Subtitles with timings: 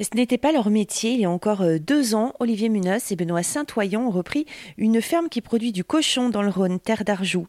[0.00, 1.12] Ce n'était pas leur métier.
[1.12, 4.44] Il y a encore euh, deux ans, Olivier Munoz et Benoît Saint-Oyen ont repris
[4.76, 7.46] une ferme qui produit du cochon dans le Rhône, terre d'Arjoux.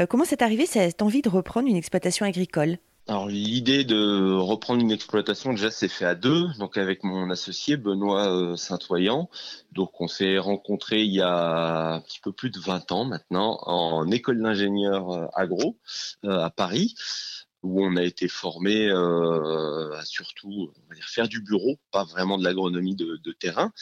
[0.00, 2.78] Euh, comment c'est arrivé cette envie de reprendre une exploitation agricole?
[3.06, 7.76] Alors l'idée de reprendre une exploitation déjà c'est fait à deux, donc avec mon associé
[7.76, 9.28] Benoît euh, Saint-Oyen.
[9.72, 13.58] Donc on s'est rencontrés il y a un petit peu plus de 20 ans maintenant
[13.66, 15.76] en école d'ingénieur agro
[16.26, 16.94] à Paris
[17.64, 22.04] où on a été formé euh, à surtout on va dire, faire du bureau, pas
[22.04, 23.72] vraiment de l'agronomie de, de, terrain.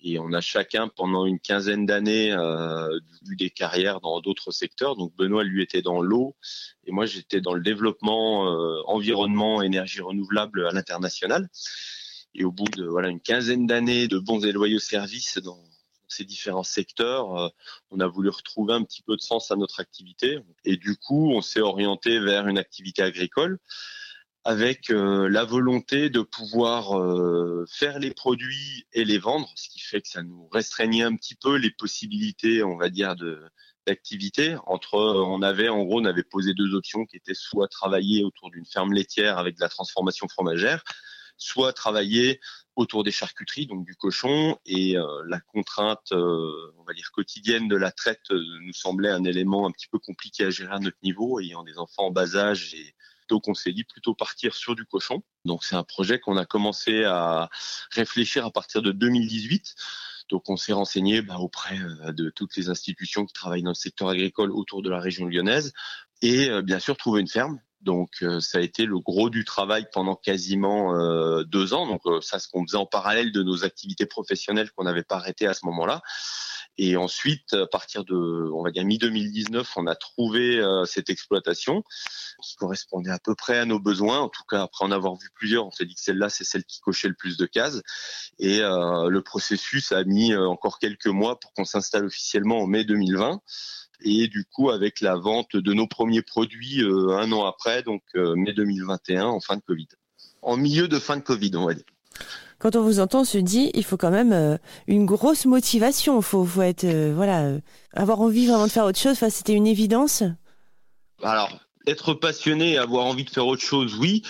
[0.00, 4.96] Et on a chacun pendant une quinzaine d'années euh, eu des carrières dans d'autres secteurs.
[4.96, 6.36] Donc Benoît lui était dans l'eau
[6.84, 11.48] et moi j'étais dans le développement euh, environnement énergie renouvelable à l'international.
[12.34, 15.62] Et au bout de voilà une quinzaine d'années de bons et loyaux services dans
[16.08, 17.48] ces différents secteurs, euh,
[17.90, 20.38] on a voulu retrouver un petit peu de sens à notre activité.
[20.64, 23.58] Et du coup, on s'est orienté vers une activité agricole
[24.44, 29.80] avec euh, la volonté de pouvoir euh, faire les produits et les vendre, ce qui
[29.80, 33.14] fait que ça nous restreignait un petit peu les possibilités, on va dire,
[33.86, 34.56] d'activité.
[34.66, 38.50] Entre, on avait en gros, on avait posé deux options qui étaient soit travailler autour
[38.50, 40.82] d'une ferme laitière avec de la transformation fromagère,
[41.36, 42.40] soit travailler
[42.78, 47.66] autour des charcuteries, donc du cochon, et euh, la contrainte, euh, on va dire quotidienne
[47.66, 50.78] de la traite euh, nous semblait un élément un petit peu compliqué à gérer à
[50.78, 52.94] notre niveau, ayant des enfants en bas âge et
[53.28, 55.24] donc on s'est dit plutôt partir sur du cochon.
[55.44, 57.50] Donc c'est un projet qu'on a commencé à
[57.90, 59.74] réfléchir à partir de 2018.
[60.30, 61.78] Donc on s'est renseigné bah, auprès
[62.12, 65.72] de toutes les institutions qui travaillent dans le secteur agricole autour de la région lyonnaise
[66.22, 69.86] et bien sûr trouver une ferme donc euh, ça a été le gros du travail
[69.92, 71.86] pendant quasiment euh, deux ans.
[71.86, 75.16] Donc euh, ça, ce qu'on faisait en parallèle de nos activités professionnelles qu'on n'avait pas
[75.16, 76.02] arrêtées à ce moment-là.
[76.78, 81.82] Et ensuite, à partir de, on va dire mi-2019, on a trouvé cette exploitation
[82.40, 84.20] qui correspondait à peu près à nos besoins.
[84.20, 86.64] En tout cas, après en avoir vu plusieurs, on s'est dit que celle-là, c'est celle
[86.64, 87.82] qui cochait le plus de cases.
[88.38, 93.40] Et le processus a mis encore quelques mois pour qu'on s'installe officiellement en mai 2020
[94.00, 98.02] et du coup avec la vente de nos premiers produits euh, un an après, donc
[98.14, 99.88] euh, mai 2021, en fin de Covid.
[100.42, 101.84] En milieu de fin de Covid, on va dire.
[102.58, 106.20] Quand on vous entend, on se dit, il faut quand même euh, une grosse motivation.
[106.22, 107.52] Faut, faut, être, voilà,
[107.92, 109.12] avoir envie vraiment de faire autre chose.
[109.12, 110.22] Enfin, c'était une évidence.
[111.88, 114.22] Être passionné et avoir envie de faire autre chose, oui.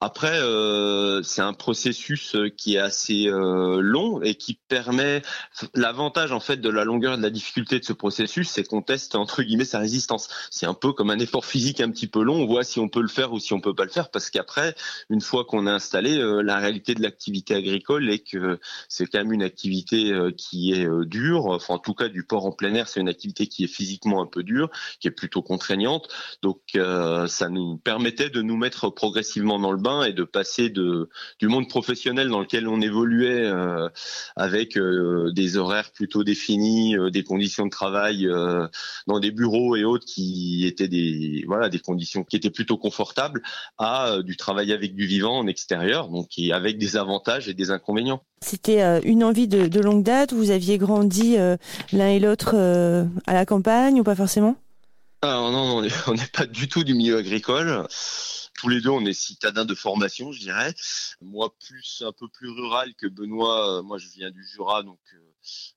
[0.00, 5.22] Après, euh, c'est un processus euh, qui est assez euh, long et qui permet.
[5.74, 8.82] L'avantage en fait de la longueur et de la difficulté de ce processus, c'est qu'on
[8.82, 10.28] teste entre guillemets sa résistance.
[10.50, 12.42] C'est un peu comme un effort physique un petit peu long.
[12.42, 14.28] On voit si on peut le faire ou si on peut pas le faire, parce
[14.28, 14.74] qu'après,
[15.08, 19.32] une fois qu'on est installé, la réalité de l'activité agricole est que c'est quand même
[19.32, 21.46] une activité qui est dure.
[21.46, 24.20] Enfin, en tout cas, du port en plein air, c'est une activité qui est physiquement
[24.22, 26.08] un peu dure, qui est plutôt contraignante.
[26.42, 26.60] Donc
[27.28, 31.68] ça nous permettait de nous mettre progressivement dans le bain et de passer du monde
[31.68, 33.88] professionnel dans lequel on évoluait euh,
[34.36, 38.28] avec euh, des horaires plutôt définis, des conditions de travail
[39.06, 43.42] dans des bureaux et autres qui étaient des voilà des conditions qui étaient plutôt confortables
[43.78, 48.22] à du travail avec du vivant en extérieur, donc avec des avantages et des inconvénients.
[48.40, 50.32] C'était une envie de, longue date.
[50.32, 51.36] Vous aviez grandi
[51.92, 52.54] l'un et l'autre
[53.26, 54.56] à la campagne ou pas forcément?
[55.22, 57.86] Ah, non, on n'est pas du tout du milieu agricole.
[58.54, 60.74] Tous les deux, on est citadins de formation, je dirais.
[61.20, 63.82] Moi, plus un peu plus rural que Benoît.
[63.82, 65.18] Moi, je viens du Jura, donc euh,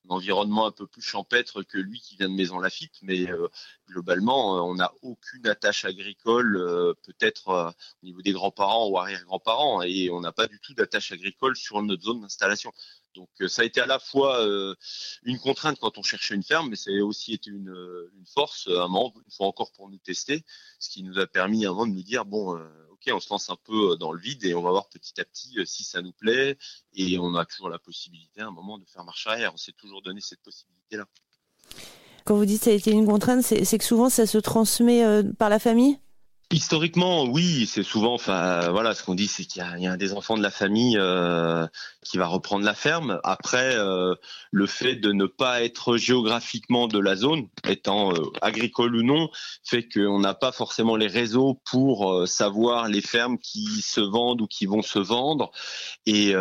[0.08, 2.94] un environnement un peu plus champêtre que lui qui vient de Maison Lafitte.
[3.02, 3.48] Mais euh,
[3.88, 6.54] globalement, euh, on n'a aucune attache agricole,
[7.02, 11.56] peut-être au niveau des grands-parents ou arrière-grands-parents, et on n'a pas du tout d'attache agricole
[11.56, 12.72] sur notre zone d'installation.
[13.14, 14.74] Donc euh, ça a été à la fois euh,
[15.24, 18.68] une contrainte quand on cherchait une ferme, mais ça a aussi été une, euh, force,
[18.68, 20.44] un moment, une fois encore pour nous tester,
[20.78, 22.58] ce qui nous a permis un moment de nous dire bon,
[22.90, 25.24] ok, on se lance un peu dans le vide et on va voir petit à
[25.24, 26.56] petit si ça nous plaît.
[26.94, 29.52] Et on a toujours la possibilité à un moment de faire marche arrière.
[29.54, 31.06] On s'est toujours donné cette possibilité-là.
[32.24, 35.22] Quand vous dites que ça a été une contrainte, c'est que souvent ça se transmet
[35.38, 35.98] par la famille?
[36.52, 40.12] Historiquement, oui, c'est souvent, enfin, voilà, ce qu'on dit, c'est qu'il y, a un des
[40.12, 41.64] enfants de la famille euh,
[42.04, 43.20] qui va reprendre la ferme.
[43.22, 44.16] Après, euh,
[44.50, 49.30] le fait de ne pas être géographiquement de la zone, étant euh, agricole ou non,
[49.62, 54.48] fait qu'on n'a pas forcément les réseaux pour savoir les fermes qui se vendent ou
[54.48, 55.52] qui vont se vendre.
[56.06, 56.34] Et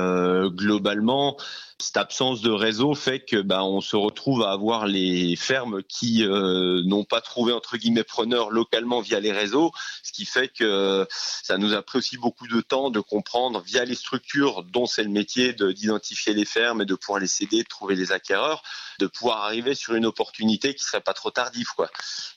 [0.45, 1.38] globalement,
[1.77, 6.25] cette absence de réseau fait que ben on se retrouve à avoir les fermes qui
[6.27, 9.71] n'ont pas trouvé entre guillemets preneurs localement via les réseaux
[10.03, 13.85] ce qui fait que ça nous a pris aussi beaucoup de temps de comprendre via
[13.85, 17.67] les structures dont c'est le métier d'identifier les fermes et de pouvoir les céder, de
[17.67, 18.63] trouver les acquéreurs,
[18.99, 21.89] de pouvoir arriver sur une opportunité qui serait pas trop tardive, quoi.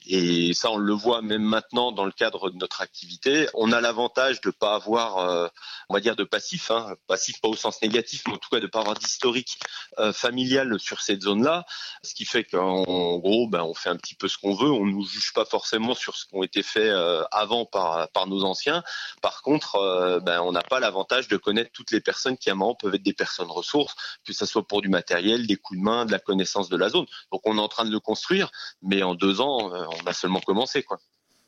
[0.07, 3.49] Et ça, on le voit même maintenant dans le cadre de notre activité.
[3.55, 5.49] On a l'avantage de pas avoir, euh,
[5.89, 8.61] on va dire, de passif, hein, passif pas au sens négatif, mais en tout cas
[8.61, 9.59] de pas avoir d'historique
[9.99, 11.65] euh, familial sur cette zone-là,
[12.03, 14.71] ce qui fait qu'en gros, ben, on fait un petit peu ce qu'on veut.
[14.71, 18.45] On nous juge pas forcément sur ce qui ont été fait euh, avant par nos
[18.45, 18.83] anciens.
[19.21, 22.57] Par contre, ben, on n'a pas l'avantage de connaître toutes les personnes qui à un
[22.57, 23.95] moment peuvent être des personnes ressources,
[24.25, 26.89] que ce soit pour du matériel, des coups de main, de la connaissance de la
[26.89, 27.07] zone.
[27.31, 28.51] Donc on est en train de le construire,
[28.83, 30.85] mais en deux ans, on a seulement commencé.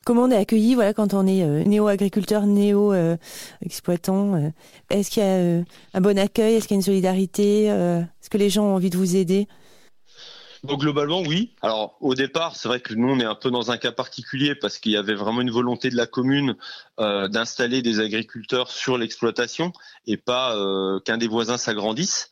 [0.04, 4.50] Comment on est accueilli voilà, quand on est euh, néo-agriculteur, néo-exploitant euh,
[4.90, 5.62] Est-ce qu'il y a euh,
[5.94, 8.90] un bon accueil Est-ce qu'il y a une solidarité Est-ce que les gens ont envie
[8.90, 9.48] de vous aider?
[10.64, 11.50] Donc globalement, oui.
[11.60, 14.54] Alors au départ, c'est vrai que nous on est un peu dans un cas particulier
[14.54, 16.56] parce qu'il y avait vraiment une volonté de la commune
[17.00, 19.72] euh, d'installer des agriculteurs sur l'exploitation
[20.06, 22.30] et pas euh, qu'un des voisins s'agrandisse.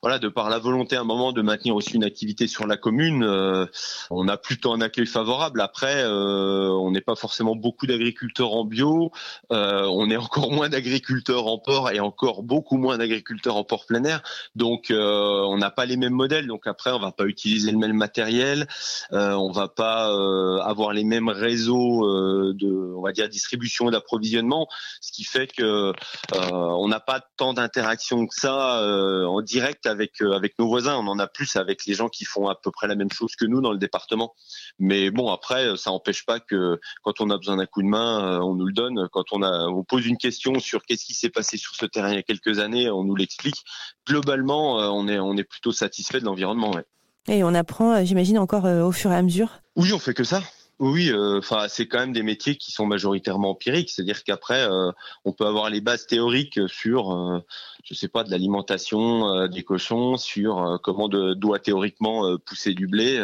[0.00, 2.76] Voilà, de par la volonté à un moment de maintenir aussi une activité sur la
[2.76, 3.66] commune, euh,
[4.10, 5.60] on a plutôt un accueil favorable.
[5.60, 9.12] Après, on n'est pas forcément beaucoup d'agriculteurs en bio,
[9.50, 14.04] on est encore moins d'agriculteurs en port et encore beaucoup moins d'agriculteurs en port plein
[14.04, 14.22] air.
[14.56, 16.48] Donc on n'a pas les mêmes modèles.
[16.48, 18.66] Donc après, on va pas utiliser le même matériel,
[19.12, 23.88] euh, on va pas euh, avoir les mêmes réseaux euh, de, on va dire, distribution
[23.88, 24.68] et d'approvisionnement,
[25.00, 25.92] ce qui fait que
[26.32, 28.82] on n'a pas tant d'interaction que ça
[29.26, 30.96] en direct avec avec nos voisins.
[30.96, 33.34] On en a plus avec les gens qui font à peu près la même chose
[33.36, 34.34] que nous dans le département.
[34.78, 38.40] Mais bon, après, ça n'empêche pas que quand on a besoin d'un coup de main,
[38.40, 39.08] on nous le donne.
[39.12, 42.10] Quand on a, on pose une question sur qu'est-ce qui s'est passé sur ce terrain
[42.10, 43.62] il y a quelques années, on nous l'explique.
[44.06, 46.72] Globalement, on est on est plutôt satisfait de l'environnement.
[46.72, 46.84] Ouais.
[47.28, 50.14] Et on apprend, euh, j'imagine, encore euh, au fur et à mesure Oui, on fait
[50.14, 50.42] que ça.
[50.78, 54.66] Oui, euh, enfin, c'est quand même des métiers qui sont majoritairement empiriques, c'est-à-dire qu'après,
[55.24, 57.42] on peut avoir les bases théoriques sur
[57.84, 62.38] je sais pas, de l'alimentation euh, des cochons, sur euh, comment de, doit théoriquement euh,
[62.38, 63.22] pousser du blé.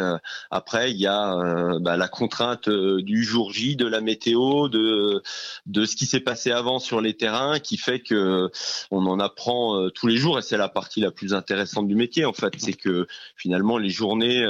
[0.51, 5.21] après, il y a bah, la contrainte du jour J, de la météo, de
[5.65, 8.49] de ce qui s'est passé avant sur les terrains, qui fait que
[8.91, 10.39] on en apprend tous les jours.
[10.39, 13.89] Et c'est la partie la plus intéressante du métier, en fait, c'est que finalement les
[13.89, 14.45] journées,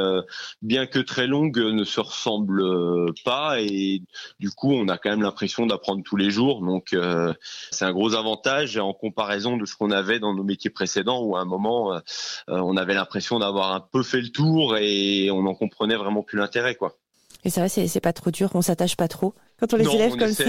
[0.62, 2.63] bien que très longues, ne se ressemblent
[3.25, 3.62] pas.
[3.62, 4.01] Et
[4.39, 6.62] du coup, on a quand même l'impression d'apprendre tous les jours.
[6.62, 6.95] Donc,
[7.71, 11.36] c'est un gros avantage en comparaison de ce qu'on avait dans nos métiers précédents où
[11.36, 12.00] à un moment euh,
[12.50, 16.24] euh, on avait l'impression d'avoir un peu fait le tour et on n'en comprenait vraiment
[16.24, 16.97] plus l'intérêt quoi.
[17.44, 20.15] Et ça va, c'est pas trop dur, on s'attache pas trop quand on les élève
[20.15, 20.44] comme ça.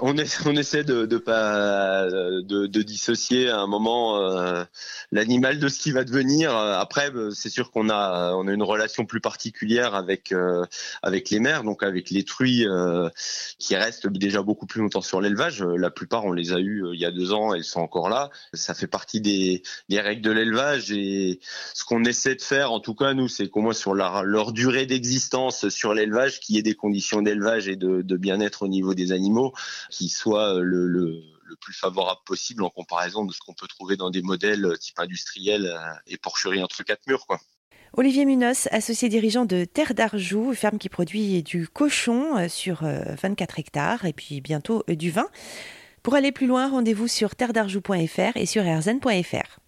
[0.00, 4.64] On, essaie de, de pas de, dissocier à un moment euh,
[5.12, 6.54] l'animal de ce qui va devenir.
[6.56, 10.64] Après, euh, c'est sûr qu'on a on a une relation plus particulière avec euh,
[11.02, 12.66] avec les mères, donc avec les truies
[13.58, 15.62] qui restent déjà beaucoup plus longtemps sur l'élevage.
[15.62, 18.30] La plupart, on les a eues il y a deux ans, elles sont encore là.
[18.52, 21.40] Ça fait partie des, des règles de l'élevage et
[21.74, 24.86] ce qu'on essaie de faire, en tout cas nous, c'est qu'au moins sur leur durée
[24.86, 28.94] d'existence sur l'élevage, qu'il y ait des conditions d'élevage et de, de bien-être au niveau
[28.94, 29.52] des animaux
[29.90, 31.22] qui soit le, le,
[31.60, 35.66] plus favorable possible en comparaison de ce qu'on peut trouver dans des modèles type industriel
[35.66, 37.26] euh, et porcherie entre quatre murs.
[37.26, 37.40] Quoi.
[37.96, 43.54] Olivier Munoz, associé dirigeant de Terre d'Arjoux, ferme qui produit du cochon euh, sur 24
[43.54, 45.28] euh, hectares et puis bientôt du vin.
[46.02, 49.63] Pour aller plus loin, rendez-vous sur terredarjoux.fr et sur rzn.fr.